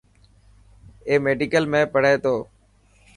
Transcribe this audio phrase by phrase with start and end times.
[1.07, 2.35] اي ميڊيڪل ۾ پهري تو.